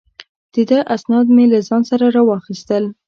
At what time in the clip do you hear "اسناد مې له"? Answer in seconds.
0.95-1.59